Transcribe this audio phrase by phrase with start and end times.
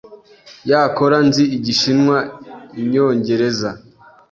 [0.69, 2.17] yakora nzi Igishinwa
[2.81, 3.69] Iyongereza